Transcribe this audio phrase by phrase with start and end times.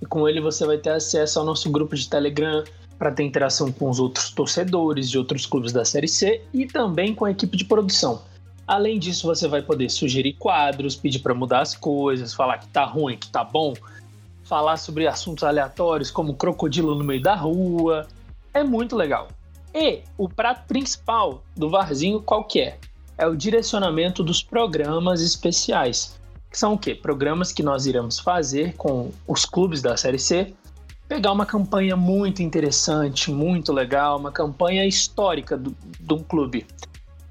[0.00, 2.64] E com ele você vai ter acesso ao nosso grupo de Telegram
[2.98, 7.14] para ter interação com os outros torcedores de outros clubes da Série C e também
[7.14, 8.22] com a equipe de produção.
[8.66, 12.84] Além disso, você vai poder sugerir quadros, pedir para mudar as coisas, falar que tá
[12.84, 13.74] ruim, que tá bom,
[14.44, 18.06] falar sobre assuntos aleatórios como crocodilo no meio da rua.
[18.52, 19.28] É muito legal.
[19.72, 22.78] E o prato principal do Varzinho qual que é?
[23.18, 26.18] é o direcionamento dos programas especiais.
[26.50, 26.94] Que são o quê?
[26.94, 30.54] Programas que nós iremos fazer com os clubes da Série C.
[31.08, 36.66] Pegar uma campanha muito interessante, muito legal, uma campanha histórica do, de um clube.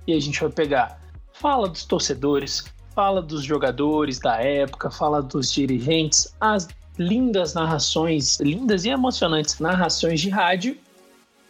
[0.07, 0.99] E a gente vai pegar,
[1.45, 2.65] fala dos torcedores,
[2.95, 10.19] fala dos jogadores da época, fala dos dirigentes, as lindas narrações, lindas e emocionantes narrações
[10.19, 10.75] de rádio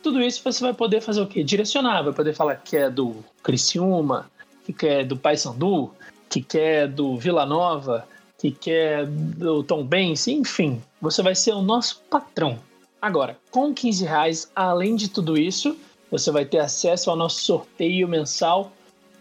[0.03, 1.45] tudo isso você vai poder fazer o quê?
[1.45, 4.29] Direcionar, vai poder falar que é do Criciúma,
[4.77, 5.91] que é do Paysandu,
[6.29, 8.05] que é do Vila Nova,
[8.37, 12.59] que é do Tom Benz, enfim, você vai ser o nosso patrão.
[13.01, 15.77] Agora, com 15 reais, além de tudo isso,
[16.11, 18.73] você vai ter acesso ao nosso sorteio mensal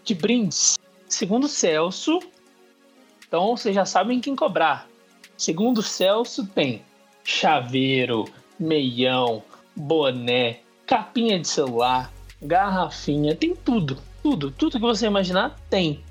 [0.05, 0.77] de brindes.
[1.09, 2.19] Segundo Celso,
[3.27, 4.87] então vocês já sabem quem cobrar.
[5.35, 6.83] Segundo Celso, tem
[7.23, 8.25] chaveiro,
[8.59, 9.43] meião,
[9.75, 13.97] boné, capinha de celular, garrafinha, tem tudo.
[14.21, 16.03] Tudo, tudo que você imaginar tem.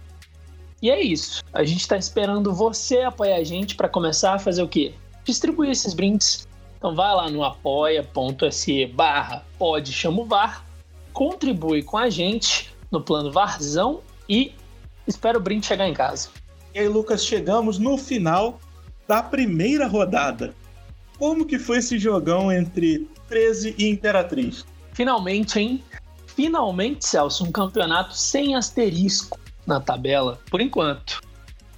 [0.83, 1.43] E é isso.
[1.53, 4.95] A gente está esperando você apoiar a gente para começar a fazer o quê?
[5.25, 6.47] Distribuir esses brindes.
[6.77, 10.65] Então vai lá no apoia.se barra pode chamo VAR,
[11.13, 14.55] contribui com a gente no plano Varzão e
[15.07, 16.29] espera o brinde chegar em casa.
[16.75, 18.59] E aí, Lucas, chegamos no final
[19.07, 20.55] da primeira rodada.
[21.19, 24.65] Como que foi esse jogão entre 13 e Imperatriz.
[24.93, 25.83] Finalmente, hein?
[26.27, 31.21] Finalmente, Celso, um campeonato sem asterisco na tabela, por enquanto.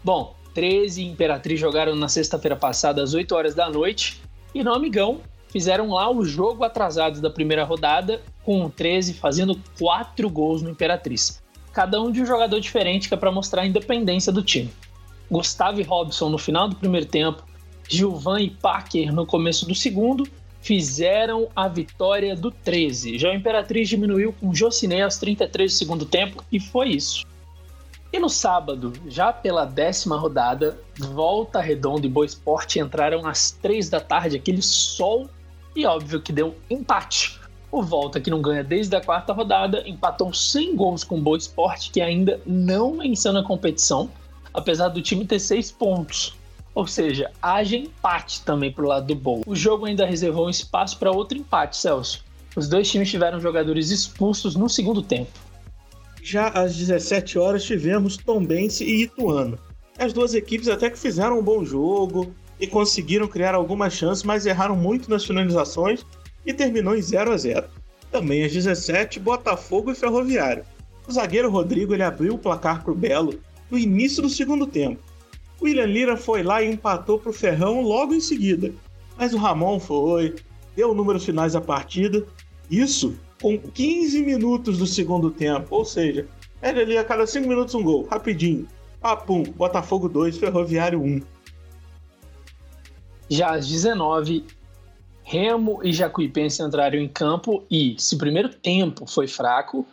[0.02, 4.22] Bom, 13 e Imperatriz jogaram na sexta-feira passada às 8 horas da noite
[4.54, 5.20] e no Amigão
[5.56, 10.68] fizeram lá o jogo atrasado da primeira rodada, com o 13 fazendo 4 gols no
[10.68, 11.42] Imperatriz.
[11.72, 14.70] Cada um de um jogador diferente que é para mostrar a independência do time.
[15.30, 17.42] Gustavo e Robson no final do primeiro tempo,
[17.88, 20.28] Gilvan e Packer no começo do segundo
[20.60, 23.16] fizeram a vitória do 13.
[23.16, 27.24] Já o Imperatriz diminuiu com Jocinei aos 33 do segundo tempo e foi isso.
[28.12, 33.88] E no sábado, já pela décima rodada, Volta Redonda e Boa Esporte entraram às 3
[33.88, 35.30] da tarde, aquele sol,
[35.76, 37.38] e óbvio que deu empate.
[37.70, 41.36] O Volta, que não ganha desde a quarta rodada, empatou sem gols com o Boa
[41.36, 44.10] Esporte, que ainda não venceu na competição,
[44.54, 46.34] apesar do time ter seis pontos.
[46.74, 49.42] Ou seja, haja empate também pro lado do Bowl.
[49.46, 52.24] O jogo ainda reservou um espaço para outro empate, Celso.
[52.54, 55.30] Os dois times tiveram jogadores expulsos no segundo tempo.
[56.22, 59.58] Já às 17 horas tivemos Tombense e Ituano.
[59.98, 64.46] As duas equipes até que fizeram um bom jogo e conseguiram criar algumas chances, mas
[64.46, 66.04] erraram muito nas finalizações
[66.44, 67.66] e terminou em 0 a 0.
[68.10, 70.64] Também às 17, Botafogo e Ferroviário.
[71.06, 73.38] O zagueiro Rodrigo ele abriu o placar para o Belo
[73.70, 75.02] no início do segundo tempo
[75.60, 78.72] William Lira foi lá e empatou para o Ferrão logo em seguida.
[79.16, 80.34] Mas o Ramon foi,
[80.74, 82.26] deu números finais da partida.
[82.70, 85.74] Isso com 15 minutos do segundo tempo.
[85.74, 86.26] Ou seja,
[86.60, 88.66] era ali a cada 5 minutos um gol, rapidinho.
[89.00, 91.20] Papum, Botafogo 2, Ferroviário 1.
[93.28, 94.44] Já às 19,
[95.22, 99.86] Remo e Jacuipense entraram em campo e, se o primeiro tempo foi fraco,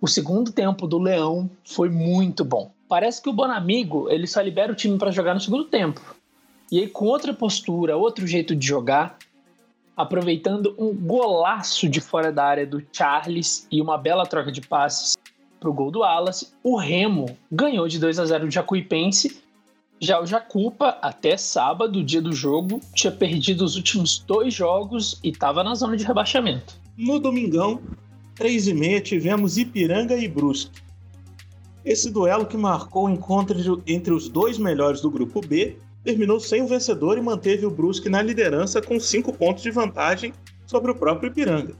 [0.00, 4.72] o segundo tempo do Leão foi muito bom parece que o Bonamigo ele só libera
[4.72, 6.00] o time para jogar no segundo tempo.
[6.72, 9.16] E aí, com outra postura, outro jeito de jogar,
[9.96, 15.16] aproveitando um golaço de fora da área do Charles e uma bela troca de passes
[15.60, 19.40] para o gol do Wallace, o Remo ganhou de 2 a 0 o Jacuipense.
[20.02, 25.28] Já o Jacupa, até sábado, dia do jogo, tinha perdido os últimos dois jogos e
[25.28, 26.80] estava na zona de rebaixamento.
[26.96, 27.82] No domingão,
[28.34, 30.80] 3 e meia, tivemos Ipiranga e Brusque.
[31.84, 36.62] Esse duelo que marcou o encontro entre os dois melhores do grupo B terminou sem
[36.62, 40.32] o vencedor e manteve o Brusque na liderança com 5 pontos de vantagem
[40.66, 41.74] sobre o próprio Ipiranga.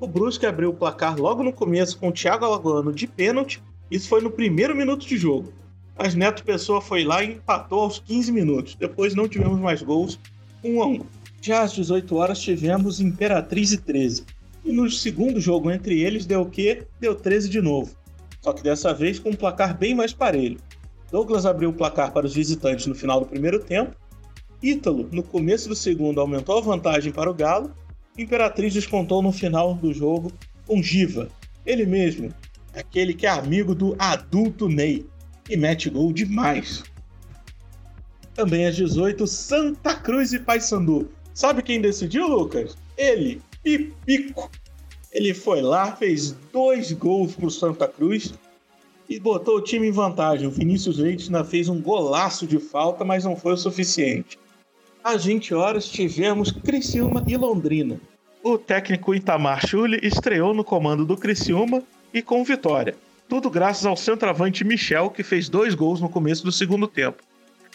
[0.00, 4.08] O Brusque abriu o placar logo no começo com o Thiago Alagoano de pênalti, isso
[4.08, 5.52] foi no primeiro minuto de jogo.
[5.98, 8.74] Mas Neto Pessoa foi lá e empatou aos 15 minutos.
[8.76, 10.18] Depois não tivemos mais gols,
[10.62, 11.00] 1 a 1.
[11.42, 14.24] Já às 18 horas tivemos Imperatriz e 13.
[14.64, 16.86] E no segundo jogo entre eles deu o quê?
[17.00, 17.96] Deu 13 de novo.
[18.40, 20.58] Só que dessa vez com um placar bem mais parelho.
[21.10, 23.96] Douglas abriu o placar para os visitantes no final do primeiro tempo.
[24.62, 27.72] Ítalo, no começo do segundo, aumentou a vantagem para o Galo.
[28.16, 30.32] Imperatriz descontou no final do jogo
[30.66, 31.28] com Giva,
[31.64, 32.30] ele mesmo,
[32.74, 35.06] aquele que é amigo do adulto Ney,
[35.48, 36.82] e mete gol demais.
[38.34, 41.08] Também às 18, Santa Cruz e Paysandu.
[41.34, 42.76] Sabe quem decidiu, Lucas?
[42.96, 44.50] Ele, Pipico.
[45.12, 48.34] Ele foi lá, fez dois gols pro Santa Cruz
[49.08, 50.46] e botou o time em vantagem.
[50.46, 54.38] O Vinícius Leite ainda fez um golaço de falta, mas não foi o suficiente.
[55.02, 58.00] Às 20 horas tivemos Criciúma e Londrina.
[58.42, 62.94] O técnico Itamar Schulli estreou no comando do Criciúma e com vitória.
[63.28, 67.22] Tudo graças ao centroavante Michel, que fez dois gols no começo do segundo tempo.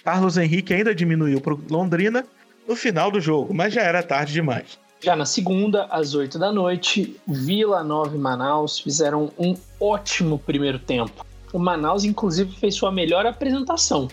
[0.03, 2.25] Carlos Henrique ainda diminuiu para Londrina
[2.67, 4.79] no final do jogo, mas já era tarde demais.
[4.99, 10.79] Já na segunda, às 8 da noite, Vila Nova e Manaus fizeram um ótimo primeiro
[10.79, 11.25] tempo.
[11.51, 14.07] O Manaus, inclusive, fez sua melhor apresentação,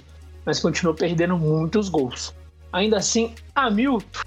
[0.44, 2.34] mas continuou perdendo muitos gols.
[2.72, 4.20] Ainda assim, Hamilton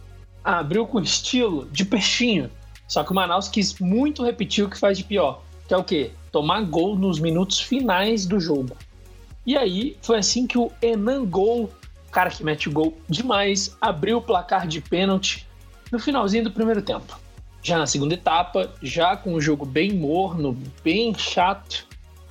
[0.43, 2.49] abriu com estilo de peixinho.
[2.87, 5.83] Só que o Manaus quis muito repetir o que faz de pior, que é o
[5.83, 6.11] quê?
[6.33, 8.75] Tomar gol nos minutos finais do jogo.
[9.45, 11.69] E aí foi assim que o Enan Gol,
[12.11, 15.47] cara que mete gol demais, abriu o placar de pênalti
[15.91, 17.19] no finalzinho do primeiro tempo.
[17.61, 21.85] Já na segunda etapa, já com o jogo bem morno, bem chato,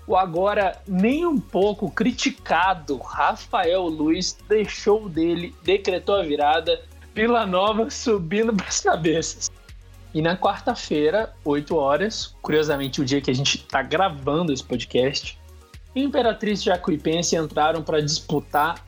[0.04, 6.82] o agora nem um pouco criticado Rafael Luiz deixou dele, decretou a virada,
[7.14, 9.51] Vila Nova subindo para as cabeças.
[10.14, 15.38] E na quarta-feira, 8 horas, curiosamente o dia que a gente está gravando esse podcast,
[15.94, 18.84] Imperatriz e Jacuipense entraram para disputar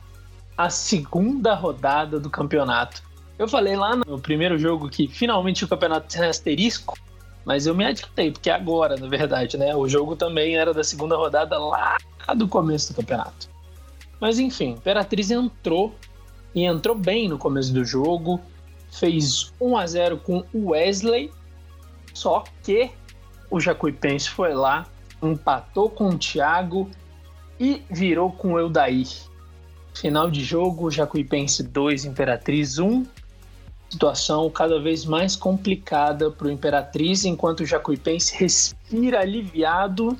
[0.57, 3.03] a segunda rodada do campeonato.
[3.37, 6.97] Eu falei lá no primeiro jogo que finalmente o campeonato tem asterisco,
[7.43, 9.75] mas eu me adiantei, porque agora, na verdade, né?
[9.75, 11.97] O jogo também era da segunda rodada lá
[12.35, 13.49] do começo do campeonato.
[14.19, 15.93] Mas enfim, Imperatriz entrou
[16.55, 18.39] e entrou bem no começo do jogo,
[18.99, 21.31] fez 1 a 0 com o Wesley,
[22.13, 22.91] só que
[23.49, 24.85] o Jacuipense foi lá,
[25.21, 26.89] empatou com o Thiago
[27.59, 29.07] e virou com o Eldair.
[29.93, 33.05] Final de jogo, Jacuipense 2, Imperatriz 1
[33.89, 40.17] situação cada vez mais complicada para o Imperatriz, enquanto o Jacuipense respira aliviado,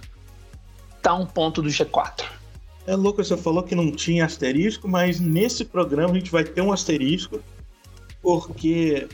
[1.01, 2.23] tá um ponto do G4.
[2.87, 6.61] É louco, você falou que não tinha asterisco, mas nesse programa a gente vai ter
[6.61, 7.41] um asterisco,
[8.25, 9.07] porque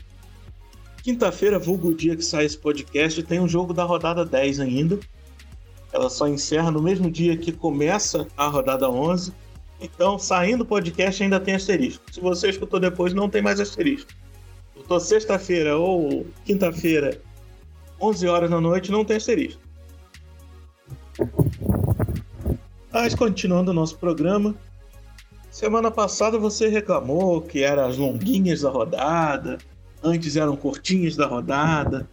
[1.02, 4.98] quinta-feira, vulgo o dia que sai esse podcast, tem um jogo da rodada 10 ainda.
[5.92, 9.32] Ela só encerra no mesmo dia que começa a rodada 11.
[9.80, 12.02] Então, saindo o podcast ainda tem asterisco.
[12.10, 14.10] Se você escutou depois, não tem mais asterisco
[14.92, 17.20] tô sexta-feira ou quinta-feira,
[18.00, 19.60] 11 horas da noite, não tem asterisco.
[22.92, 24.54] Mas continuando o nosso programa,
[25.52, 29.58] semana passada você reclamou que eram as longuinhas da rodada,
[30.02, 32.08] antes eram curtinhas da rodada,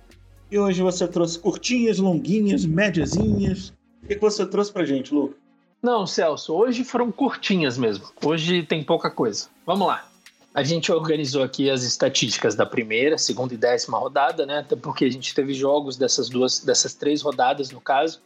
[0.52, 3.74] e hoje você trouxe curtinhas, longuinhas, médiazinhas.
[4.04, 5.34] O que você trouxe pra gente, Lu?
[5.82, 8.06] Não, Celso, hoje foram curtinhas mesmo.
[8.24, 9.48] Hoje tem pouca coisa.
[9.66, 10.06] Vamos lá.
[10.54, 14.60] A gente organizou aqui as estatísticas da primeira, segunda e décima rodada, né?
[14.60, 18.20] Até porque a gente teve jogos dessas duas, dessas três rodadas no caso.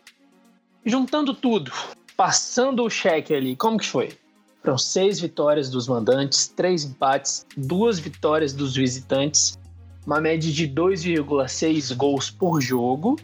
[0.83, 1.71] Juntando tudo,
[2.17, 4.17] passando o cheque ali, como que foi?
[4.63, 9.59] Foram seis vitórias dos mandantes, três empates, duas vitórias dos visitantes,
[10.07, 13.19] uma média de 2,6 gols por jogo.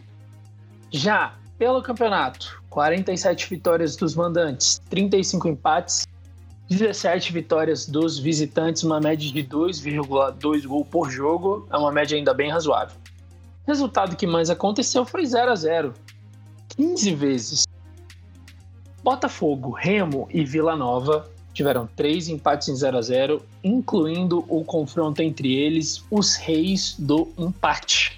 [0.90, 6.06] Já pelo campeonato, 47 vitórias dos mandantes, 35 empates,
[6.68, 12.34] 17 vitórias dos visitantes, uma média de 2,2 gol por jogo, é uma média ainda
[12.34, 12.96] bem razoável.
[13.66, 15.94] Resultado que mais aconteceu foi 0 a 0
[16.76, 17.69] 15 vezes.
[19.02, 25.20] Botafogo, Remo e Vila Nova tiveram três empates em 0 a 0 incluindo o confronto
[25.20, 28.16] entre eles, os reis do empate.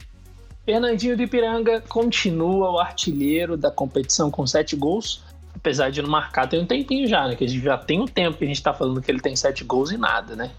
[0.65, 5.23] Fernandinho de Ipiranga continua o artilheiro da competição com 7 gols,
[5.63, 7.37] apesar de não marcar, tem um tempinho já, né?
[7.37, 9.37] Que a gente já tem um tempo que a gente tá falando que ele tem
[9.37, 10.51] sete gols e nada, né?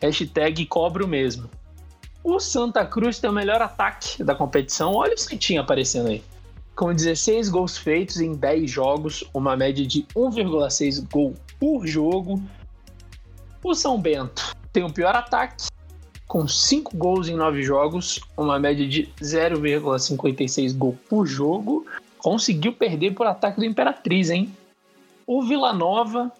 [0.00, 1.50] Hashtag cobro mesmo.
[2.22, 4.94] O Santa Cruz tem o melhor ataque da competição.
[4.94, 6.22] Olha o Santinho aparecendo aí.
[6.74, 12.42] Com 16 gols feitos em 10 jogos, uma média de 1,6 gol por jogo.
[13.62, 15.68] O São Bento tem o pior ataque,
[16.26, 21.86] com 5 gols em 9 jogos, uma média de 0,56 gol por jogo.
[22.18, 24.54] Conseguiu perder por ataque do Imperatriz, hein?
[25.26, 26.32] O Vila Nova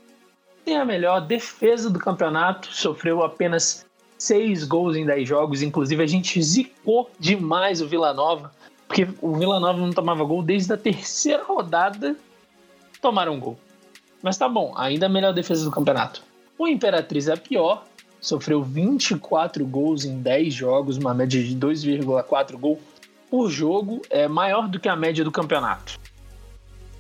[0.65, 3.87] tem a melhor defesa do campeonato, sofreu apenas
[4.19, 8.51] 6 gols em 10 jogos, inclusive a gente zicou demais o Vila Nova
[8.95, 12.15] porque o Vila Nova não tomava gol desde a terceira rodada.
[13.03, 13.59] Tomaram um gol.
[14.23, 16.23] Mas tá bom, ainda a melhor defesa do campeonato.
[16.57, 17.85] O Imperatriz é pior,
[18.21, 22.81] sofreu 24 gols em 10 jogos, uma média de 2,4 gol
[23.29, 25.99] por jogo, é maior do que a média do campeonato.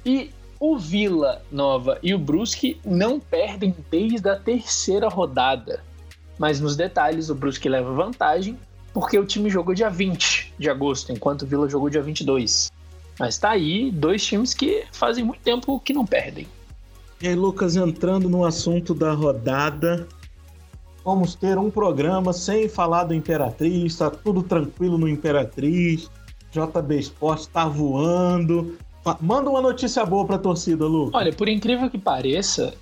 [0.04, 5.84] E o Vila Nova e o Brusque não perdem desde a terceira rodada.
[6.40, 8.58] Mas nos detalhes, o Brusque leva vantagem
[8.94, 12.70] porque o time jogou dia 20 de agosto, enquanto o Vila jogou dia 22.
[13.18, 16.46] Mas tá aí dois times que fazem muito tempo que não perdem.
[17.20, 20.06] E aí, Lucas, entrando no assunto da rodada,
[21.04, 26.08] vamos ter um programa sem falar do Imperatriz, tá tudo tranquilo no Imperatriz,
[26.52, 28.78] JB Esporte tá voando.
[29.20, 31.20] Manda uma notícia boa pra torcida, Lucas.
[31.20, 32.74] Olha, por incrível que pareça,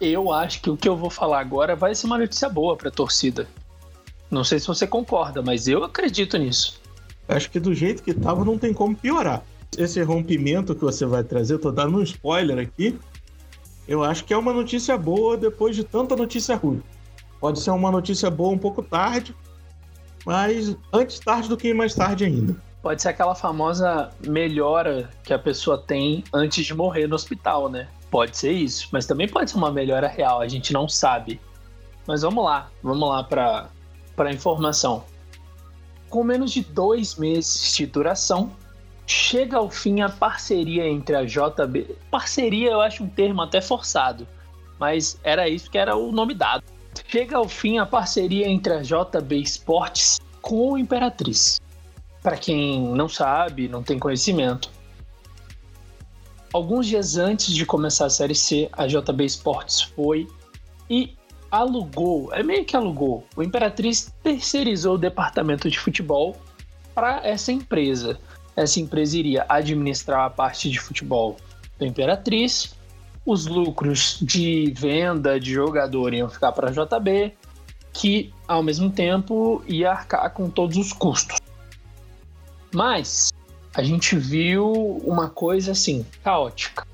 [0.00, 2.90] eu acho que o que eu vou falar agora vai ser uma notícia boa pra
[2.90, 3.48] torcida.
[4.34, 6.80] Não sei se você concorda, mas eu acredito nisso.
[7.28, 9.42] Acho que do jeito que tava não tem como piorar.
[9.78, 12.98] Esse rompimento que você vai trazer, eu tô dando um spoiler aqui.
[13.86, 16.82] Eu acho que é uma notícia boa depois de tanta notícia ruim.
[17.40, 19.34] Pode ser uma notícia boa um pouco tarde,
[20.26, 22.56] mas antes tarde do que mais tarde ainda.
[22.82, 27.88] Pode ser aquela famosa melhora que a pessoa tem antes de morrer no hospital, né?
[28.10, 31.40] Pode ser isso, mas também pode ser uma melhora real, a gente não sabe.
[32.06, 33.68] Mas vamos lá, vamos lá para
[34.16, 35.04] para informação.
[36.08, 38.52] Com menos de dois meses de duração,
[39.06, 41.96] chega ao fim a parceria entre a JB.
[42.10, 44.26] Parceria eu acho um termo até forçado,
[44.78, 46.64] mas era isso que era o nome dado.
[47.08, 51.60] Chega ao fim a parceria entre a JB Esportes com o Imperatriz.
[52.22, 54.70] Para quem não sabe, não tem conhecimento,
[56.54, 60.28] alguns dias antes de começar a Série C, a JB Esportes foi
[60.88, 61.16] e
[61.58, 66.36] alugou, é meio que alugou, o Imperatriz terceirizou o departamento de futebol
[66.94, 68.18] para essa empresa.
[68.56, 71.36] Essa empresa iria administrar a parte de futebol
[71.78, 72.74] do Imperatriz,
[73.26, 77.32] os lucros de venda de jogador iam ficar para a JB,
[77.92, 81.38] que ao mesmo tempo ia arcar com todos os custos.
[82.72, 83.32] Mas
[83.72, 86.86] a gente viu uma coisa assim, caótica.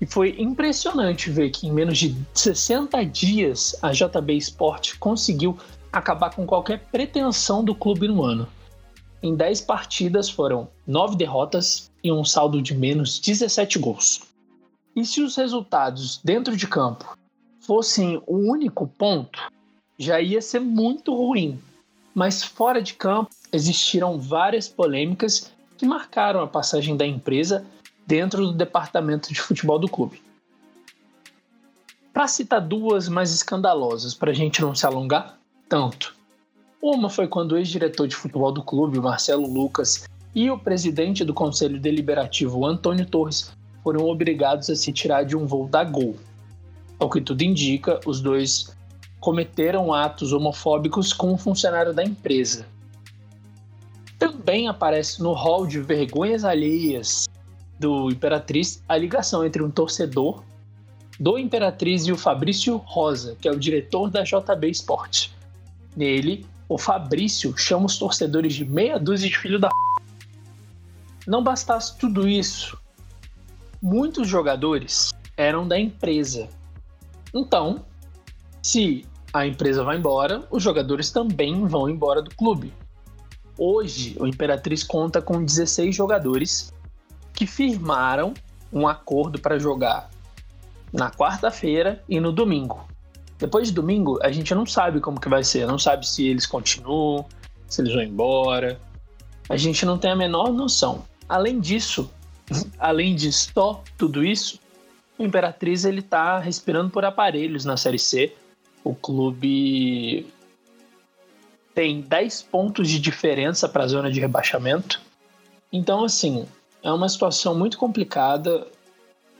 [0.00, 5.58] E foi impressionante ver que em menos de 60 dias a JB Sport conseguiu
[5.92, 8.46] acabar com qualquer pretensão do clube no ano.
[9.22, 14.20] Em 10 partidas foram 9 derrotas e um saldo de menos 17 gols.
[14.94, 17.16] E se os resultados dentro de campo
[17.60, 19.40] fossem o único ponto,
[19.98, 21.58] já ia ser muito ruim.
[22.14, 27.66] Mas fora de campo existiram várias polêmicas que marcaram a passagem da empresa
[28.06, 30.22] dentro do departamento de futebol do clube.
[32.12, 36.14] Para citar duas mais escandalosas, para a gente não se alongar tanto.
[36.80, 41.34] Uma foi quando o ex-diretor de futebol do clube, Marcelo Lucas, e o presidente do
[41.34, 46.16] conselho deliberativo, Antônio Torres, foram obrigados a se tirar de um voo da Gol.
[46.98, 48.74] Ao que tudo indica, os dois
[49.20, 52.66] cometeram atos homofóbicos com um funcionário da empresa.
[54.18, 57.26] Também aparece no hall de vergonhas alheias
[57.78, 60.42] do Imperatriz a ligação entre um torcedor
[61.18, 65.30] do Imperatriz e o Fabrício Rosa, que é o diretor da JB Sport.
[65.96, 69.70] Nele, o Fabrício chama os torcedores de meia dúzia de filho da.
[71.26, 72.78] Não bastasse tudo isso,
[73.80, 76.48] muitos jogadores eram da empresa.
[77.34, 77.84] Então,
[78.62, 82.72] se a empresa vai embora, os jogadores também vão embora do clube.
[83.58, 86.72] Hoje, o Imperatriz conta com 16 jogadores
[87.36, 88.34] que firmaram
[88.72, 90.10] um acordo para jogar
[90.92, 92.88] na quarta-feira e no domingo.
[93.38, 96.46] Depois de domingo, a gente não sabe como que vai ser, não sabe se eles
[96.46, 97.26] continuam,
[97.68, 98.80] se eles vão embora.
[99.48, 101.04] A gente não tem a menor noção.
[101.28, 102.10] Além disso,
[102.78, 104.58] além de só tudo isso,
[105.18, 108.34] o Imperatriz ele tá respirando por aparelhos na Série C.
[108.82, 110.26] O clube
[111.74, 115.02] tem 10 pontos de diferença para a zona de rebaixamento.
[115.70, 116.46] Então, assim,
[116.86, 118.64] é uma situação muito complicada.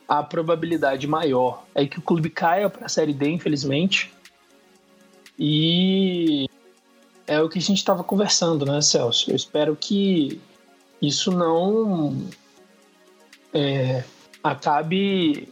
[0.09, 4.13] A probabilidade maior é que o clube caia para a Série D, infelizmente.
[5.39, 6.49] E
[7.25, 9.31] é o que a gente estava conversando, né, Celso?
[9.31, 10.41] Eu espero que
[11.01, 12.21] isso não
[13.55, 14.03] é,
[14.43, 15.49] acabe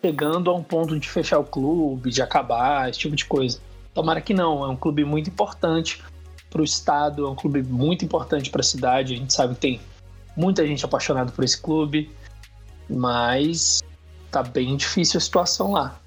[0.00, 3.60] chegando a um ponto de fechar o clube, de acabar, esse tipo de coisa.
[3.92, 6.02] Tomara que não, é um clube muito importante
[6.48, 9.12] para o estado, é um clube muito importante para a cidade.
[9.12, 9.80] A gente sabe que tem
[10.36, 12.10] muita gente apaixonada por esse clube,
[12.88, 13.82] mas
[14.30, 15.98] tá bem difícil a situação lá.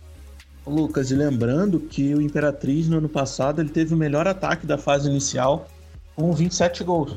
[0.65, 4.77] Lucas, e lembrando que o Imperatriz no ano passado ele teve o melhor ataque da
[4.77, 5.67] fase inicial
[6.15, 7.15] com 27 gols.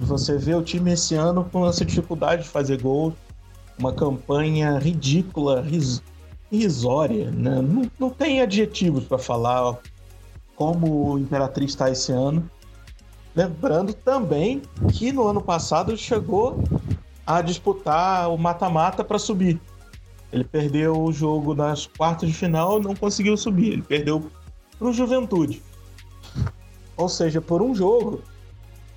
[0.00, 3.14] Você vê o time esse ano com essa dificuldade de fazer gols,
[3.78, 6.02] uma campanha ridícula, ris
[6.50, 7.60] irrisória, né?
[7.60, 9.78] não, não tem adjetivos para falar
[10.56, 12.50] como o Imperatriz está esse ano.
[13.38, 16.60] Lembrando também que no ano passado chegou
[17.24, 19.60] a disputar o mata-mata para subir.
[20.32, 23.74] Ele perdeu o jogo nas quartas de final, não conseguiu subir.
[23.74, 24.28] Ele perdeu
[24.76, 25.62] para o Juventude.
[26.96, 28.22] Ou seja, por um jogo,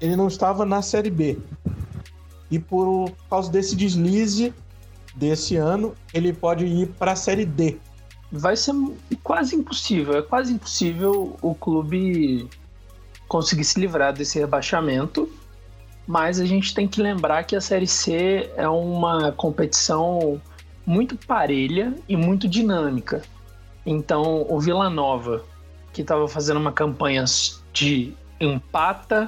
[0.01, 1.37] ele não estava na Série B.
[2.49, 4.51] E por causa desse deslize
[5.13, 7.77] desse ano, ele pode ir para a Série D.
[8.31, 8.73] Vai ser
[9.21, 12.49] quase impossível, é quase impossível o clube
[13.31, 15.31] conseguir se livrar desse rebaixamento.
[16.05, 20.41] Mas a gente tem que lembrar que a Série C é uma competição
[20.85, 23.21] muito parelha e muito dinâmica.
[23.85, 25.45] Então, o Vila Nova,
[25.93, 27.23] que estava fazendo uma campanha
[27.71, 29.27] de empata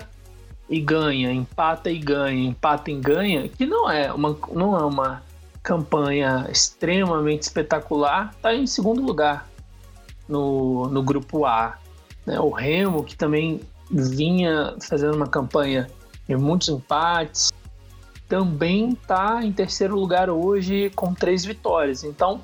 [0.70, 5.24] e ganha, empata e ganha, empata e ganha, que não é uma, não é uma
[5.62, 9.48] campanha extremamente espetacular, está em segundo lugar
[10.28, 11.78] no, no grupo A.
[12.26, 12.38] Né?
[12.38, 15.90] O Remo, que também vinha fazendo uma campanha
[16.28, 17.52] de muitos empates,
[18.28, 22.04] também está em terceiro lugar hoje com três vitórias.
[22.04, 22.42] Então,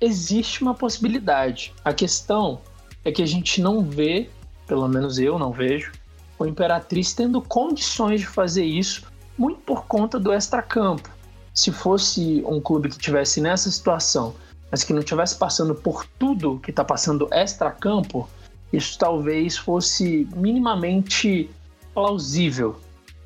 [0.00, 1.74] existe uma possibilidade.
[1.84, 2.60] A questão
[3.04, 4.30] é que a gente não vê,
[4.66, 5.92] pelo menos eu não vejo,
[6.38, 9.04] o Imperatriz tendo condições de fazer isso,
[9.38, 11.08] muito por conta do extracampo.
[11.54, 14.34] Se fosse um clube que tivesse nessa situação,
[14.70, 18.28] mas que não tivesse passando por tudo que está passando extracampo,
[18.72, 21.50] isso talvez fosse minimamente
[21.92, 22.76] plausível.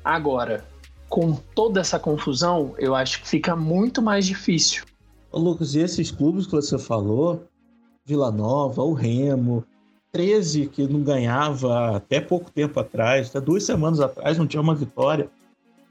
[0.03, 0.65] Agora,
[1.09, 4.83] com toda essa confusão, eu acho que fica muito mais difícil.
[5.31, 7.43] Ô, Lucas, e esses clubes que você falou,
[8.05, 9.63] Vila Nova, o Remo,
[10.11, 14.75] 13 que não ganhava até pouco tempo atrás, até duas semanas atrás não tinha uma
[14.75, 15.29] vitória.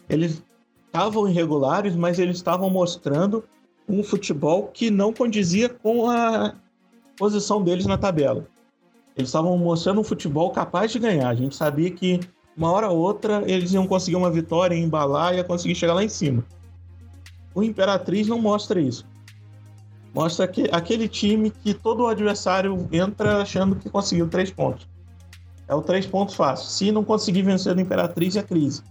[0.08, 0.42] Eles
[0.86, 3.44] estavam irregulares, mas eles estavam mostrando
[3.88, 6.54] um futebol que não condizia com a
[7.16, 8.46] posição deles na tabela.
[9.16, 11.28] Eles estavam mostrando um futebol capaz de ganhar.
[11.28, 12.20] A gente sabia que
[12.56, 16.04] uma hora ou outra eles iam conseguir uma vitória, embalar e ia conseguir chegar lá
[16.04, 16.44] em cima.
[17.54, 19.06] O Imperatriz não mostra isso.
[20.14, 24.86] Mostra que aquele time que todo adversário entra achando que conseguiu três pontos.
[25.68, 26.68] É o três pontos fácil.
[26.68, 28.82] Se não conseguir vencer o Imperatriz, é crise.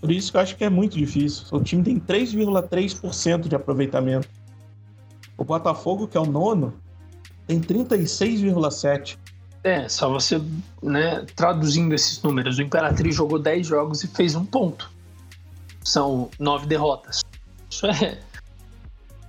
[0.00, 1.44] Por isso que eu acho que é muito difícil.
[1.50, 4.28] O time tem 3,3% de aproveitamento.
[5.36, 6.74] O Botafogo, que é o nono,
[7.48, 9.16] tem 36,7%.
[9.64, 10.40] É, só você,
[10.80, 14.88] né, traduzindo esses números, o Imperatriz jogou 10 jogos e fez um ponto.
[15.82, 17.22] São nove derrotas.
[17.68, 18.18] Isso é,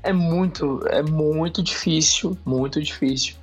[0.04, 3.36] é muito, é muito difícil, muito difícil.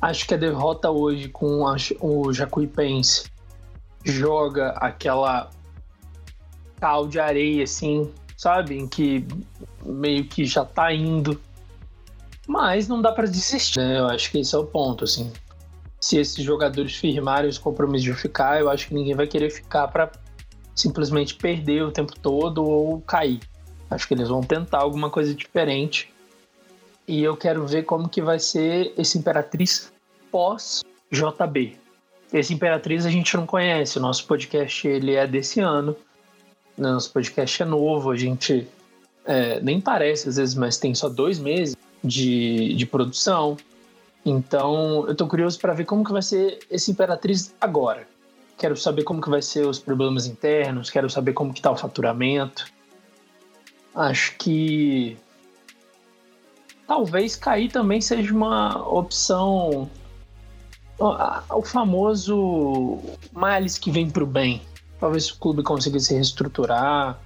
[0.00, 3.30] Acho que a derrota hoje com a, o Jacuipense
[4.04, 5.48] joga aquela
[6.80, 8.76] cal de areia, assim, sabe?
[8.76, 9.24] Em que
[9.86, 11.40] meio que já tá indo.
[12.46, 13.98] Mas não dá para desistir, né?
[14.00, 15.30] Eu acho que esse é o ponto, assim
[16.02, 19.86] se esses jogadores firmarem os compromissos de ficar, eu acho que ninguém vai querer ficar
[19.86, 20.10] para
[20.74, 23.38] simplesmente perder o tempo todo ou cair.
[23.88, 26.12] Acho que eles vão tentar alguma coisa diferente.
[27.06, 29.92] E eu quero ver como que vai ser esse Imperatriz
[30.28, 31.76] pós JB.
[32.32, 35.94] Esse Imperatriz a gente não conhece, o nosso podcast ele é desse ano.
[36.76, 38.66] Nosso podcast é novo, a gente
[39.24, 43.56] é, nem parece às vezes, mas tem só dois meses de, de produção.
[44.24, 48.06] Então, eu tô curioso para ver como que vai ser esse Imperatriz agora.
[48.56, 51.76] Quero saber como que vai ser os problemas internos, quero saber como que tá o
[51.76, 52.66] faturamento.
[53.94, 55.16] Acho que
[56.86, 59.90] talvez cair também seja uma opção
[61.50, 63.00] o famoso
[63.32, 64.62] males que vem para o bem.
[65.00, 67.18] Talvez o clube consiga se reestruturar.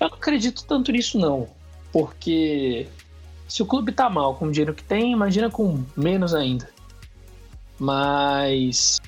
[0.00, 1.46] Eu não acredito tanto nisso não,
[1.92, 2.88] porque
[3.50, 6.70] se o clube tá mal com o dinheiro que tem, imagina com menos ainda.
[7.76, 9.00] Mas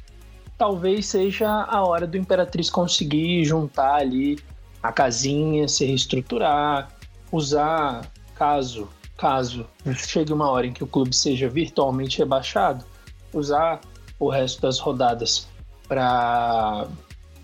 [0.58, 4.40] talvez seja a hora do Imperatriz conseguir juntar ali
[4.82, 6.90] a casinha, se reestruturar,
[7.30, 12.84] usar caso caso chegue uma hora em que o clube seja virtualmente rebaixado,
[13.32, 13.80] usar
[14.18, 15.46] o resto das rodadas
[15.86, 16.88] para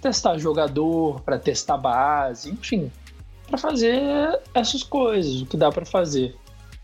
[0.02, 2.90] testar jogador, para testar base, enfim,
[3.46, 6.34] para fazer essas coisas, o que dá para fazer.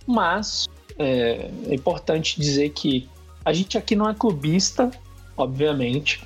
[0.07, 3.09] Mas é, é importante dizer que
[3.45, 4.91] a gente aqui não é clubista,
[5.37, 6.25] obviamente,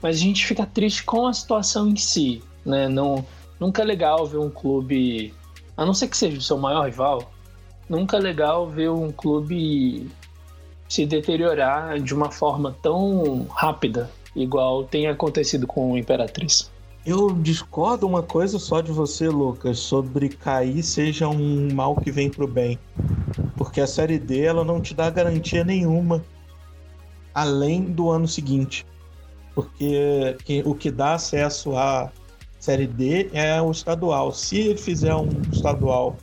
[0.00, 2.88] mas a gente fica triste com a situação em si, né?
[2.88, 3.24] Não,
[3.58, 5.34] nunca é legal ver um clube,
[5.76, 7.32] a não ser que seja o seu maior rival,
[7.88, 10.10] nunca é legal ver um clube
[10.88, 16.70] se deteriorar de uma forma tão rápida, igual tem acontecido com o Imperatriz.
[17.06, 22.30] Eu discordo uma coisa só de você, Lucas, sobre cair seja um mal que vem
[22.30, 22.78] pro bem.
[23.56, 26.24] Porque a série D ela não te dá garantia nenhuma
[27.34, 28.86] além do ano seguinte.
[29.54, 32.10] Porque o que dá acesso à
[32.58, 34.32] série D é o estadual.
[34.32, 36.16] Se ele fizer um estadual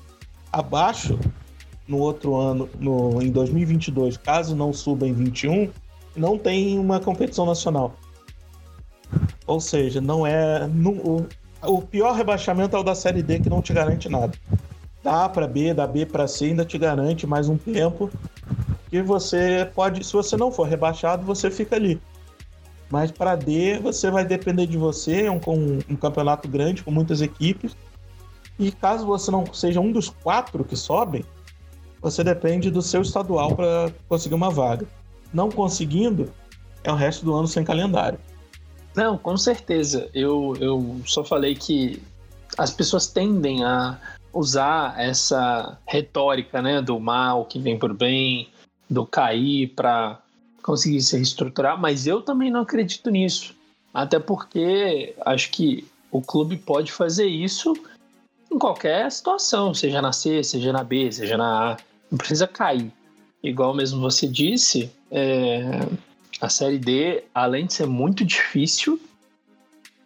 [0.51, 1.19] abaixo
[1.87, 5.69] no outro ano, no, em 2022, caso não suba em 21,
[6.15, 7.95] não tem uma competição nacional.
[9.45, 10.67] Ou seja, não é.
[10.67, 11.27] No, o,
[11.63, 14.33] o pior rebaixamento é o da Série D, que não te garante nada.
[15.03, 18.09] Da A para B, da B para C ainda te garante mais um tempo.
[18.89, 20.03] Que você pode.
[20.05, 21.99] Se você não for rebaixado, você fica ali.
[22.89, 26.91] Mas para D, você vai depender de você, é um, um, um campeonato grande com
[26.91, 27.75] muitas equipes.
[28.59, 31.23] E caso você não seja um dos quatro que sobem,
[32.01, 34.85] você depende do seu estadual para conseguir uma vaga.
[35.33, 36.31] Não conseguindo,
[36.83, 38.19] é o resto do ano sem calendário.
[38.95, 40.09] Não, com certeza.
[40.13, 42.01] Eu, eu só falei que
[42.57, 43.97] as pessoas tendem a
[44.33, 48.49] usar essa retórica né, do mal que vem por bem,
[48.89, 50.21] do cair para
[50.61, 53.55] conseguir se reestruturar, mas eu também não acredito nisso.
[53.93, 57.73] Até porque acho que o clube pode fazer isso
[58.51, 61.77] em qualquer situação, seja na C, seja na B, seja na A.
[62.09, 62.91] Não precisa cair.
[63.41, 65.87] Igual mesmo você disse, é,
[66.39, 68.99] a Série D, além de ser muito difícil,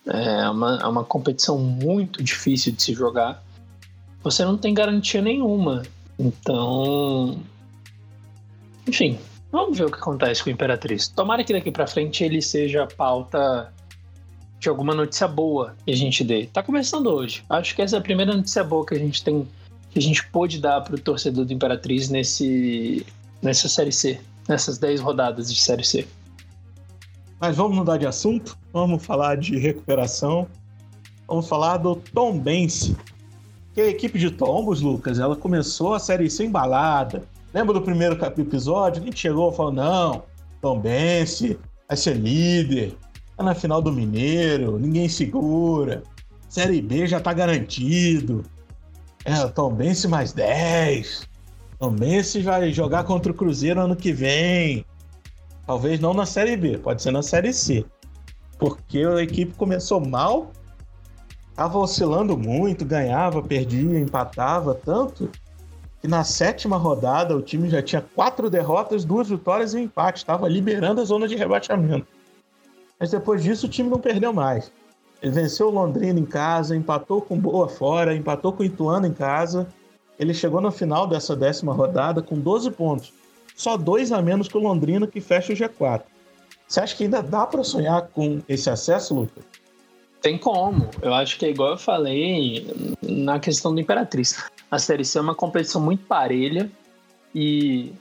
[0.05, 3.43] é uma, é uma competição muito difícil de se jogar,
[4.23, 5.83] você não tem garantia nenhuma.
[6.17, 7.39] Então,
[8.87, 9.19] enfim,
[9.51, 11.07] vamos ver o que acontece com o Imperatriz.
[11.07, 13.71] Tomara que daqui para frente ele seja pauta
[14.59, 16.47] de alguma notícia boa que a gente dê.
[16.47, 17.43] Tá começando hoje.
[17.49, 19.47] Acho que essa é a primeira notícia boa que a gente tem,
[19.91, 23.05] que a gente pôde dar pro torcedor do Imperatriz nesse,
[23.41, 26.07] nessa Série C, nessas 10 rodadas de Série C.
[27.39, 30.47] Mas vamos mudar de assunto, vamos falar de recuperação.
[31.27, 32.95] Vamos falar do Tom Bense.
[33.73, 37.23] Que a equipe de Tombos, Lucas, ela começou a série sem balada.
[37.53, 39.01] Lembra do primeiro episódio?
[39.01, 40.23] A gente chegou e falou: não,
[40.61, 42.95] Tom Bense vai ser líder.
[43.35, 46.03] Tá na final do Mineiro, ninguém segura.
[46.47, 48.43] Série B já tá garantido.
[49.25, 51.27] É, Tom Bense mais 10.
[51.79, 54.85] Bense vai jogar contra o Cruzeiro ano que vem.
[55.65, 57.85] Talvez não na Série B, pode ser na Série C.
[58.57, 60.51] Porque a equipe começou mal,
[61.49, 65.29] estava oscilando muito, ganhava, perdia, empatava tanto,
[66.01, 70.19] que na sétima rodada o time já tinha quatro derrotas, duas vitórias e um empate.
[70.19, 72.07] Estava liberando a zona de rebaixamento.
[72.99, 74.71] Mas depois disso o time não perdeu mais.
[75.21, 79.13] Ele venceu o Londrina em casa, empatou com Boa fora, empatou com o Ituano em
[79.13, 79.67] casa.
[80.17, 83.13] Ele chegou na final dessa décima rodada com 12 pontos
[83.55, 86.03] só dois a menos que o Londrina, que fecha o G4.
[86.67, 89.43] Você acha que ainda dá para sonhar com esse acesso, Lucas?
[90.21, 90.89] Tem como.
[91.01, 92.67] Eu acho que é igual eu falei
[93.01, 94.43] na questão do Imperatriz.
[94.69, 96.69] A Série C é uma competição muito parelha
[97.33, 97.93] e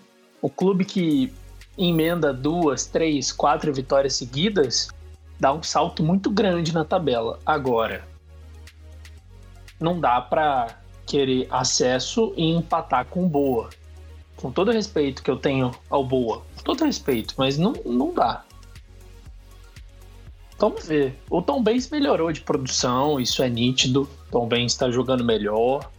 [0.43, 1.33] o clube que
[1.79, 4.89] emenda duas, três, quatro vitórias seguidas
[5.39, 7.39] dá um salto muito grande na tabela.
[7.45, 8.03] Agora,
[9.79, 13.71] não dá para querer acesso e empatar com boa
[14.45, 18.45] com todo respeito que eu tenho ao Boa, com todo respeito, mas não, não dá.
[20.59, 21.19] Vamos ver.
[21.31, 24.09] O Tom Benz melhorou de produção, isso é nítido.
[24.31, 25.91] Tom Benz está jogando melhor.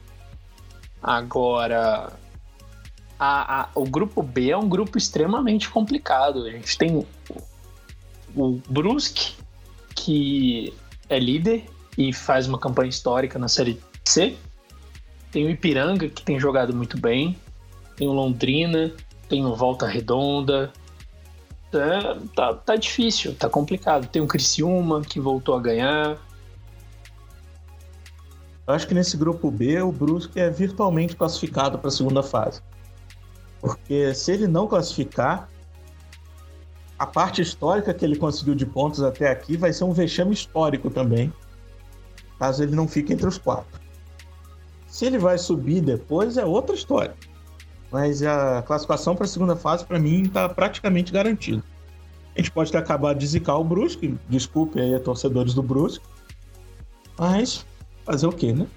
[1.02, 2.14] Agora,
[3.20, 6.46] a, a, o grupo B é um grupo extremamente complicado.
[6.46, 7.08] A gente tem o,
[8.36, 9.34] o Brusque,
[9.96, 10.72] que
[11.10, 11.66] é líder
[11.98, 14.38] e faz uma campanha histórica na Série C.
[15.36, 17.38] Tem o Ipiranga, que tem jogado muito bem
[17.96, 18.92] tem o Londrina,
[19.30, 20.72] tem o Volta Redonda.
[21.74, 24.08] É, tá, tá difícil, tá complicado.
[24.08, 26.18] Tem o Criciúma, que voltou a ganhar.
[28.68, 32.62] Eu acho que nesse grupo B, o Brusque é virtualmente classificado para a segunda fase.
[33.60, 35.50] Porque se ele não classificar,
[36.98, 40.90] a parte histórica que ele conseguiu de pontos até aqui vai ser um vexame histórico
[40.90, 41.32] também,
[42.40, 43.85] caso ele não fique entre os quatro.
[44.96, 47.14] Se ele vai subir depois, é outra história.
[47.92, 51.62] Mas a classificação para a segunda fase, para mim, está praticamente garantida.
[52.34, 56.06] A gente pode ter acabado de zicar o Brusque, desculpe aí torcedores do Brusque,
[57.18, 57.66] mas
[58.06, 58.68] fazer o quê, né?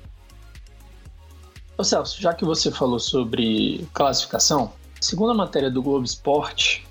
[1.77, 6.85] Ô Celso, já que você falou sobre classificação, segundo a matéria do Globo Esporte,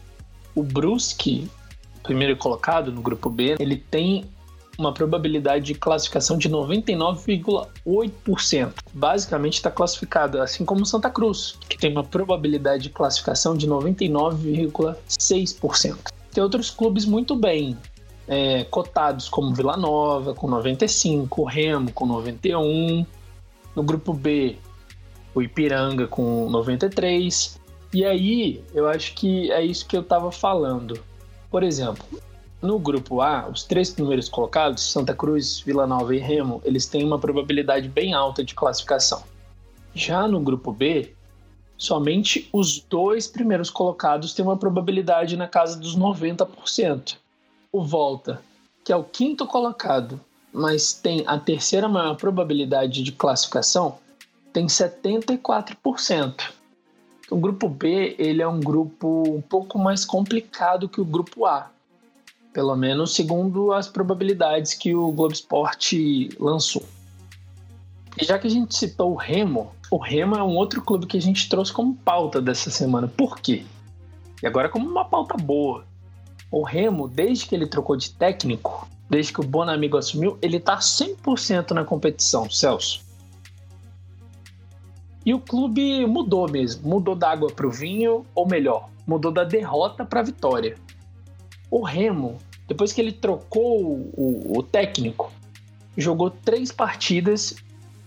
[0.56, 1.52] o Brusque,
[2.02, 4.24] primeiro colocado no grupo B, ele tem
[4.78, 8.74] uma probabilidade de classificação de 99,8%.
[8.94, 15.98] Basicamente está classificado, assim como Santa Cruz, que tem uma probabilidade de classificação de 99,6%.
[16.32, 17.76] Tem outros clubes muito bem
[18.28, 23.06] é, cotados, como Vila Nova, com 95, Remo, com 91.
[23.76, 24.58] No grupo B,
[25.34, 27.60] o Ipiranga, com 93.
[27.94, 31.00] E aí, eu acho que é isso que eu estava falando.
[31.50, 32.06] Por exemplo,
[32.62, 37.04] no grupo A, os três primeiros colocados, Santa Cruz, Vila Nova e Remo, eles têm
[37.04, 39.24] uma probabilidade bem alta de classificação.
[39.93, 41.13] Já no grupo B,
[41.78, 47.17] somente os dois primeiros colocados têm uma probabilidade na casa dos 90%.
[47.72, 48.41] O Volta,
[48.84, 50.20] que é o quinto colocado,
[50.52, 54.00] mas tem a terceira maior probabilidade de classificação,
[54.52, 56.52] tem 74%.
[57.30, 61.70] O grupo B ele é um grupo um pouco mais complicado que o grupo A
[62.58, 66.82] pelo menos segundo as probabilidades que o Globo Esporte lançou.
[68.20, 71.17] E já que a gente citou o Remo, o Remo é um outro clube que
[71.17, 73.08] a gente trouxe como pauta dessa semana.
[73.08, 73.63] Por quê?
[74.41, 75.86] E agora como uma pauta boa.
[76.50, 80.80] O Remo, desde que ele trocou de técnico, desde que o Bonamigo assumiu, ele tá
[80.80, 83.06] 100% na competição, Celso.
[85.24, 89.43] E o clube mudou mesmo, mudou da água para o vinho, ou melhor, mudou da
[89.43, 90.76] derrota para a vitória.
[91.70, 93.82] O Remo depois que ele trocou
[94.14, 95.32] o, o técnico,
[95.98, 97.56] jogou três partidas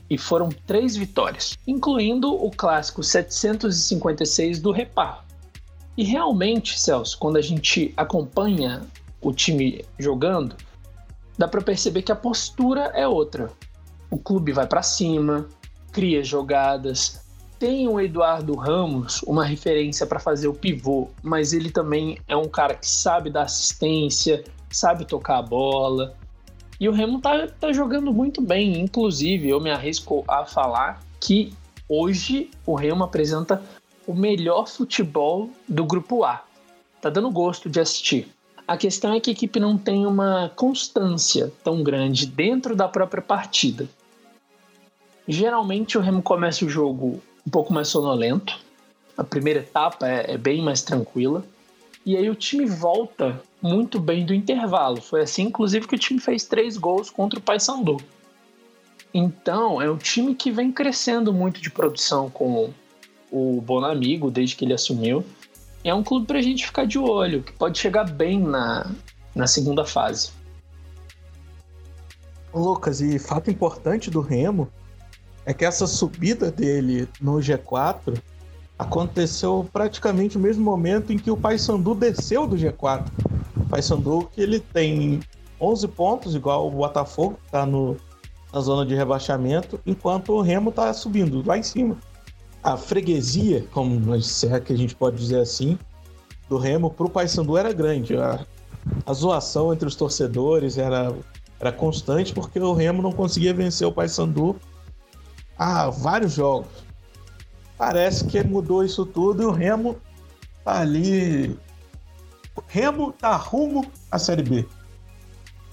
[0.09, 5.25] e foram três vitórias, incluindo o clássico 756 do Repar.
[5.97, 8.83] E realmente, Celso, quando a gente acompanha
[9.21, 10.57] o time jogando,
[11.39, 13.51] dá para perceber que a postura é outra.
[14.11, 15.49] O clube vai para cima,
[15.93, 17.21] cria jogadas,
[17.61, 22.49] tem o Eduardo Ramos, uma referência para fazer o pivô, mas ele também é um
[22.49, 26.17] cara que sabe dar assistência, sabe tocar a bola.
[26.81, 28.81] E o Remo tá, tá jogando muito bem.
[28.81, 31.53] Inclusive, eu me arrisco a falar que
[31.87, 33.63] hoje o Remo apresenta
[34.07, 36.43] o melhor futebol do grupo A.
[37.03, 38.27] Tá dando gosto de assistir.
[38.67, 43.21] A questão é que a equipe não tem uma constância tão grande dentro da própria
[43.21, 43.87] partida.
[45.29, 48.59] Geralmente o Remo começa o jogo um pouco mais sonolento.
[49.17, 51.45] A primeira etapa é, é bem mais tranquila.
[52.05, 55.01] E aí o time volta muito bem do intervalo.
[55.01, 57.99] Foi assim, inclusive, que o time fez três gols contra o Paysandu.
[59.13, 62.71] Então, é um time que vem crescendo muito de produção com
[63.31, 65.25] o Bonamigo desde que ele assumiu.
[65.85, 68.91] É um clube para a gente ficar de olho, que pode chegar bem na,
[69.35, 70.31] na segunda fase.
[72.53, 74.71] Lucas, e fato importante do Remo
[75.45, 78.21] é que essa subida dele no G4
[78.79, 83.07] aconteceu praticamente no mesmo momento em que o Paysandu desceu do G4.
[83.57, 85.21] O Paysandu que ele tem
[85.61, 90.93] 11 pontos, igual o Botafogo, que está na zona de rebaixamento, enquanto o Remo está
[90.95, 91.99] subindo lá em cima.
[92.63, 95.79] A freguesia, como se é que a gente pode dizer assim,
[96.49, 98.17] do Remo para o Paysandu era grande.
[98.17, 98.45] A,
[99.05, 101.15] a zoação entre os torcedores era,
[101.59, 104.57] era constante porque o Remo não conseguia vencer o Paysandu
[105.61, 106.71] há vários jogos.
[107.77, 110.01] Parece que mudou isso tudo e o Remo
[110.65, 111.51] tá ali.
[112.57, 114.67] O Remo tá rumo à Série B.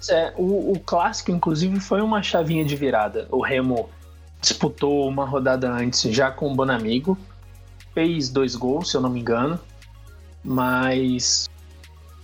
[0.10, 3.28] É, o, o clássico, inclusive, foi uma chavinha de virada.
[3.32, 3.90] O Remo
[4.42, 7.18] disputou uma rodada antes já com o Bonamigo,
[7.94, 9.60] fez dois gols, se eu não me engano,
[10.44, 11.50] mas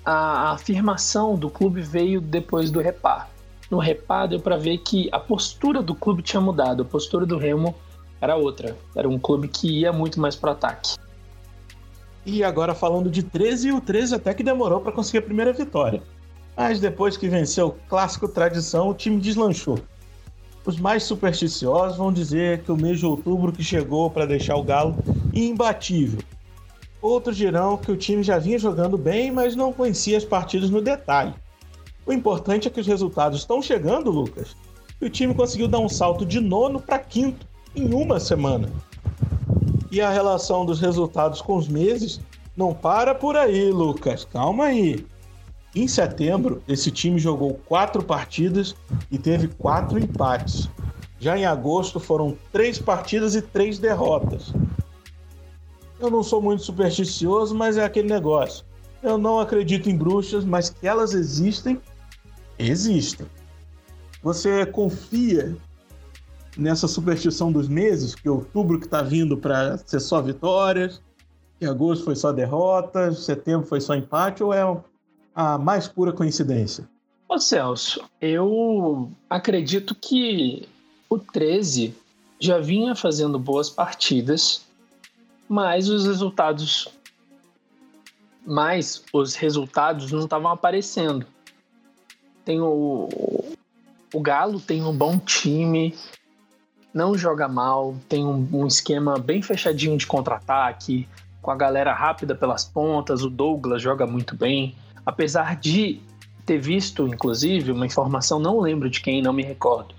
[0.06, 3.33] a, a afirmação do clube veio depois do repar.
[3.74, 7.40] No repar deu para ver que a postura do clube tinha mudado, a postura do
[7.40, 7.74] Remo
[8.22, 8.78] era outra.
[8.96, 10.96] Era um clube que ia muito mais para ataque.
[12.24, 16.04] E agora falando de 13, o 13 até que demorou para conseguir a primeira vitória.
[16.56, 19.80] Mas depois que venceu o clássico tradição, o time deslanchou.
[20.64, 24.64] Os mais supersticiosos vão dizer que o mês de outubro que chegou para deixar o
[24.64, 24.96] Galo
[25.34, 26.20] imbatível.
[27.02, 30.80] Outros dirão que o time já vinha jogando bem, mas não conhecia as partidas no
[30.80, 31.34] detalhe.
[32.06, 34.56] O importante é que os resultados estão chegando, Lucas.
[35.02, 38.70] E o time conseguiu dar um salto de nono para quinto em uma semana.
[39.92, 42.20] E a relação dos resultados com os meses
[42.56, 44.26] não para por aí, Lucas.
[44.26, 45.06] Calma aí.
[45.76, 48.76] Em setembro, esse time jogou quatro partidas
[49.10, 50.70] e teve quatro empates.
[51.20, 54.54] Já em agosto foram três partidas e três derrotas.
[56.00, 58.66] Eu não sou muito supersticioso, mas é aquele negócio.
[59.02, 61.82] Eu não acredito em bruxas, mas que elas existem,
[62.58, 63.28] existem.
[64.22, 65.56] Você confia
[66.58, 71.02] nessa superstição dos meses, que outubro que tá vindo para ser só vitórias,
[71.60, 74.62] que agosto foi só derrotas, setembro foi só empate, ou é
[75.36, 76.88] a mais pura coincidência?
[77.28, 80.68] Ô Celso, eu acredito que
[81.10, 81.96] o 13
[82.40, 84.66] já vinha fazendo boas partidas,
[85.50, 86.88] mas os resultados
[88.46, 91.26] mas os resultados não estavam aparecendo.
[92.46, 93.10] Tem o,
[94.14, 95.96] o Galo tem um bom time,
[96.94, 101.08] não joga mal, tem um, um esquema bem fechadinho de contra-ataque,
[101.42, 104.76] com a galera rápida pelas pontas, o Douglas joga muito bem.
[105.06, 106.00] Apesar de
[106.46, 109.94] ter visto, inclusive, uma informação, não lembro de quem, não me recordo,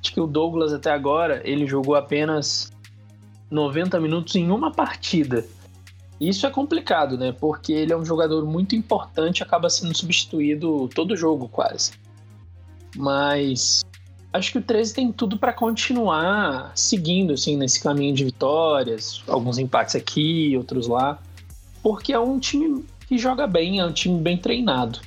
[0.00, 2.70] de que o Douglas até agora ele jogou apenas
[3.50, 5.44] 90 minutos em uma partida.
[6.20, 7.32] Isso é complicado, né?
[7.32, 11.92] Porque ele é um jogador muito importante, acaba sendo substituído todo jogo quase.
[12.94, 13.82] Mas
[14.32, 19.56] acho que o 13 tem tudo para continuar seguindo assim nesse caminho de vitórias, alguns
[19.56, 21.18] empates aqui, outros lá,
[21.82, 25.00] porque é um time que joga bem, é um time bem treinado.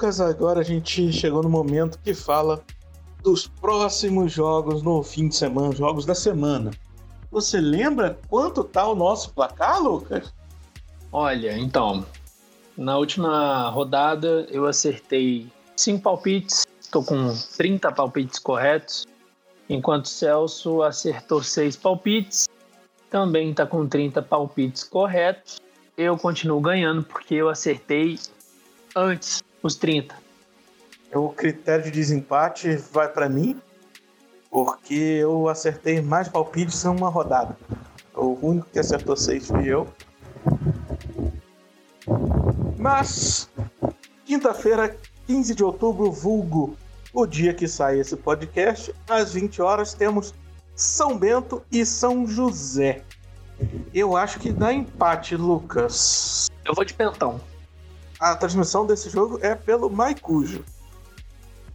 [0.00, 2.64] Lucas, agora a gente chegou no momento que fala
[3.22, 6.70] dos próximos jogos no fim de semana, jogos da semana.
[7.30, 10.32] Você lembra quanto tá o nosso placar, Lucas?
[11.12, 12.06] Olha, então,
[12.78, 19.06] na última rodada eu acertei 5 palpites, estou com 30 palpites corretos,
[19.68, 22.48] enquanto Celso acertou 6 palpites,
[23.10, 25.60] também está com 30 palpites corretos.
[25.94, 28.18] Eu continuo ganhando porque eu acertei
[28.96, 30.14] antes os 30.
[31.14, 33.60] O critério de desempate vai para mim,
[34.50, 37.56] porque eu acertei mais palpites em uma rodada.
[38.14, 39.88] O único que acertou seis fui eu.
[42.78, 43.50] Mas,
[44.24, 44.96] quinta-feira,
[45.26, 46.76] 15 de outubro, vulgo
[47.12, 50.32] o dia que sai esse podcast, às 20 horas, temos
[50.76, 53.02] São Bento e São José.
[53.92, 56.48] Eu acho que dá empate, Lucas.
[56.64, 57.40] Eu vou de pentão
[58.20, 60.62] a transmissão desse jogo é pelo Maicujo.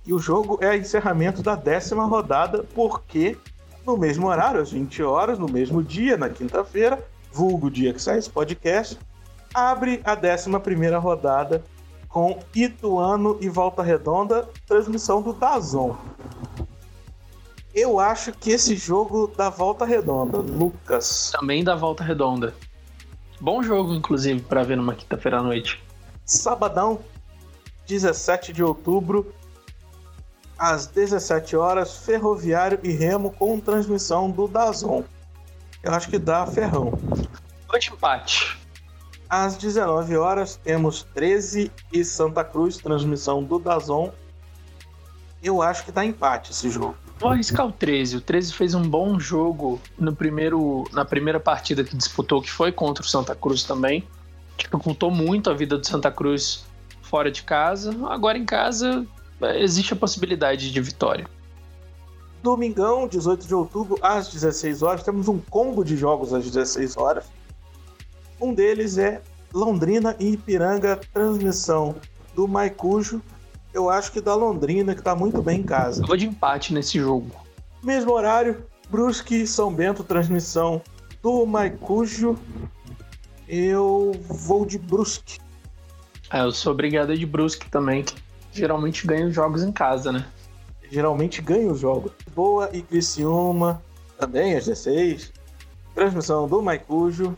[0.05, 3.35] E o jogo é encerramento da décima rodada, porque
[3.83, 7.03] no mesmo horário, às 20 horas, no mesmo dia, na quinta-feira,
[7.33, 8.99] vulgo dia que sai esse podcast,
[9.53, 11.63] abre a décima primeira rodada
[12.07, 15.95] com Ituano e Volta Redonda, transmissão do Dazon.
[17.73, 21.31] Eu acho que esse jogo da Volta Redonda, Lucas.
[21.37, 22.53] Também da Volta Redonda.
[23.41, 25.84] Bom jogo, inclusive, para ver numa quinta-feira à noite
[26.25, 26.99] sabadão,
[27.87, 29.33] 17 de outubro,
[30.57, 35.03] às 17 horas, Ferroviário e Remo com transmissão do Dazon.
[35.83, 36.97] Eu acho que dá ferrão.
[37.67, 38.57] Dois empate.
[39.29, 44.11] Às 19 horas, temos 13 e Santa Cruz, transmissão do Dazon.
[45.43, 46.95] Eu acho que dá empate esse jogo.
[47.19, 48.17] Vou arriscar o 13.
[48.17, 52.71] O 13 fez um bom jogo no primeiro, na primeira partida que disputou, que foi
[52.71, 54.07] contra o Santa Cruz também
[54.57, 56.65] dificultou muito a vida do Santa Cruz
[57.01, 57.95] fora de casa.
[58.07, 59.05] Agora em casa
[59.55, 61.27] existe a possibilidade de vitória.
[62.41, 67.25] Domingão, 18 de outubro, às 16 horas, temos um combo de jogos às 16 horas.
[68.39, 69.21] Um deles é
[69.53, 71.95] Londrina e Ipiranga, transmissão
[72.35, 73.21] do Maicujo.
[73.73, 76.03] Eu acho que da Londrina, que está muito bem em casa.
[76.03, 77.31] Eu vou de empate nesse jogo.
[77.81, 80.81] Mesmo horário, Brusque e São Bento, transmissão
[81.23, 82.37] do Maicujo
[83.47, 85.39] eu vou de Brusque.
[86.31, 88.15] É, eu sou obrigado de Brusque também, que
[88.51, 90.25] geralmente ganha os jogos em casa, né?
[90.89, 92.11] Geralmente ganha os jogos.
[92.33, 93.81] Boa e Criciúma,
[94.17, 95.31] também às 16.
[95.93, 97.35] Transmissão do Maicujo.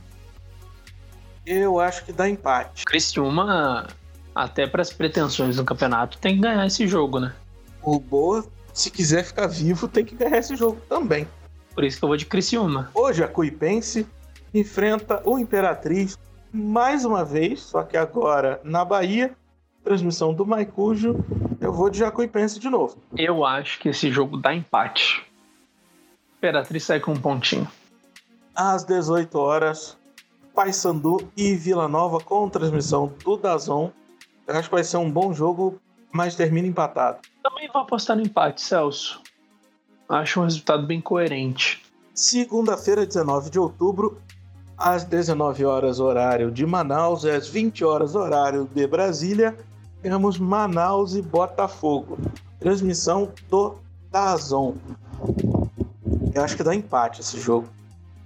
[1.45, 2.85] Eu acho que dá empate.
[2.85, 3.87] Criciúma,
[4.35, 7.33] até para as pretensões do campeonato, tem que ganhar esse jogo, né?
[7.81, 11.27] O Boa, se quiser ficar vivo, tem que ganhar esse jogo também.
[11.73, 12.91] Por isso que eu vou de Criciúma.
[12.93, 14.05] Hoje a Cuipense
[14.53, 16.17] enfrenta o Imperatriz
[16.51, 19.35] mais uma vez, só que agora na Bahia.
[19.83, 21.15] Transmissão do Maicujo.
[21.61, 22.97] Eu vou de Jacuipense de novo.
[23.15, 25.25] Eu acho que esse jogo dá empate.
[26.37, 27.65] Imperatriz sai com um pontinho.
[28.53, 29.97] Às 18 horas,
[30.53, 33.91] Paysandu e Vila Nova com transmissão do Dazon.
[34.45, 35.79] Eu acho que vai ser um bom jogo,
[36.11, 37.19] mas termina empatado.
[37.41, 39.21] Também vou apostar no empate, Celso.
[40.09, 41.81] Acho um resultado bem coerente.
[42.13, 44.21] Segunda-feira, 19 de outubro,
[44.77, 49.57] às 19 horas horário de Manaus e às 20 horas horário de Brasília,
[50.01, 52.17] temos Manaus e Botafogo.
[52.59, 53.75] Transmissão do
[54.11, 54.75] da Azon.
[56.33, 57.67] Eu acho que dá empate esse jogo.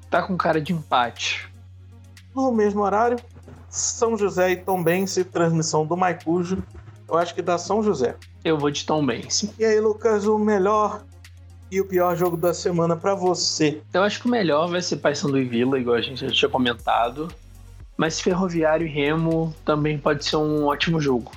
[0.10, 1.49] Tá com cara de empate.
[2.36, 3.18] No mesmo horário,
[3.70, 6.62] São José e Tombense, transmissão do Maicujo.
[7.08, 8.16] Eu acho que dá São José.
[8.43, 9.54] Eu vou de Tombense.
[9.58, 11.02] E aí, Lucas, o melhor
[11.72, 13.82] e o pior jogo da semana para você?
[13.94, 16.50] Eu acho que o melhor vai ser Paysandu e Vila, igual a gente já tinha
[16.50, 17.34] comentado.
[17.96, 21.32] Mas Ferroviário e Remo também pode ser um ótimo jogo.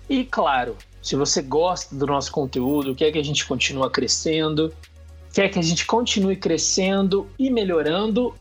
[0.08, 4.74] E claro, se você gosta do nosso conteúdo, quer que a gente continue crescendo,
[5.32, 8.34] quer que a gente continue crescendo e melhorando,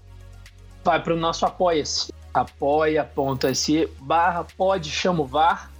[0.83, 2.11] vai para o nosso Apoia-se.
[2.33, 5.71] apoia.se barra pode chamovar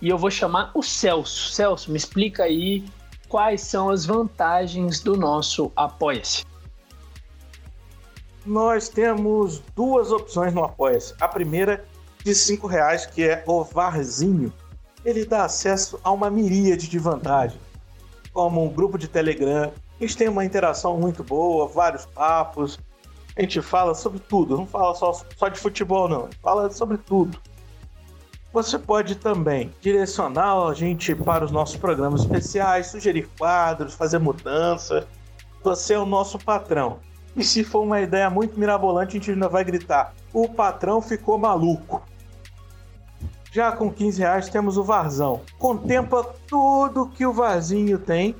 [0.00, 1.52] e eu vou chamar o Celso.
[1.52, 2.84] Celso, me explica aí
[3.28, 6.44] quais são as vantagens do nosso Apoia-se.
[8.44, 11.14] Nós temos duas opções no Apoia-se.
[11.20, 11.84] A primeira
[12.22, 14.52] de cinco reais, que é o Varzinho
[15.04, 17.60] ele dá acesso a uma miríade de vantagens,
[18.32, 19.70] como um grupo de Telegram.
[20.00, 22.78] A gente tem uma interação muito boa, vários papos.
[23.36, 26.28] A gente fala sobre tudo, não fala só, só de futebol, não.
[26.42, 27.38] Fala sobre tudo.
[28.54, 35.08] Você pode também direcionar a gente para os nossos programas especiais, sugerir quadros, fazer mudança.
[35.64, 37.00] Você é o nosso patrão.
[37.34, 41.36] E se for uma ideia muito mirabolante, a gente ainda vai gritar: o patrão ficou
[41.36, 42.00] maluco.
[43.50, 45.40] Já com 15 reais temos o Varzão.
[45.58, 48.36] Contempla tudo que o Varzinho tem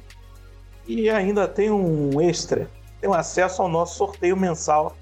[0.87, 2.71] e ainda tem um extra.
[3.01, 4.97] Tem acesso ao nosso sorteio mensal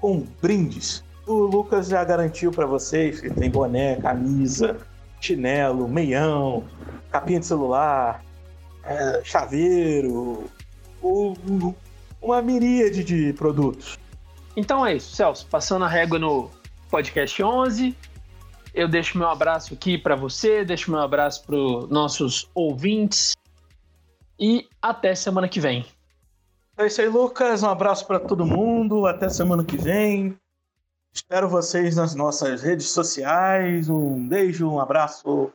[0.00, 1.04] com brindes.
[1.26, 4.76] O Lucas já garantiu para vocês que tem boné, camisa,
[5.20, 6.64] chinelo, meião,
[7.10, 8.24] capinha de celular,
[8.84, 10.44] é, chaveiro,
[12.20, 13.98] uma miríade de produtos.
[14.56, 15.46] Então é isso, Celso.
[15.48, 16.50] Passando a régua no
[16.90, 17.96] podcast 11.
[18.72, 23.34] Eu deixo meu abraço aqui para você, deixo meu abraço para os nossos ouvintes
[24.38, 25.84] e até semana que vem.
[26.78, 27.62] É isso aí, Lucas.
[27.62, 29.06] Um abraço para todo mundo.
[29.06, 30.36] Até semana que vem.
[31.12, 33.88] Espero vocês nas nossas redes sociais.
[33.88, 35.52] Um beijo, um abraço.